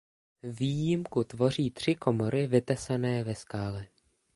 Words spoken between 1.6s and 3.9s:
tři komory vytesané ve skále.